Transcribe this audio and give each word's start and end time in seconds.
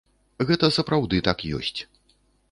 Гэта 0.49 0.69
сапраўды 0.77 1.19
так 1.27 1.43
ёсць. 1.57 1.79